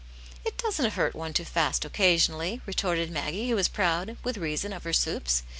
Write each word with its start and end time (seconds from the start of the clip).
"It 0.47 0.57
doesn't 0.57 0.93
hurt 0.93 1.13
one 1.13 1.31
to 1.33 1.45
fast 1.45 1.85
occasionally," 1.85 2.59
re 2.65 2.73
torted 2.73 3.11
Maggie, 3.11 3.49
who 3.49 3.55
was 3.55 3.67
proud, 3.67 4.17
with 4.23 4.35
reason, 4.35 4.73
of 4.73 4.83
her 4.83 4.93
soups. 4.93 5.43